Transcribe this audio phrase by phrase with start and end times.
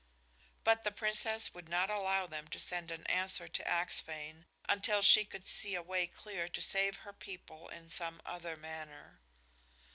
[0.63, 5.23] But the Princess would not allow them to send an answer to Axphain until she
[5.23, 9.19] could see a way clear to save her people in some other manner.